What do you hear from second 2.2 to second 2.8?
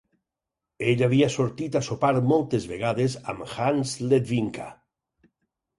moltes